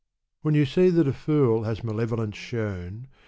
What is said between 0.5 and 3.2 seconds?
you see that a fool has malevolence shown.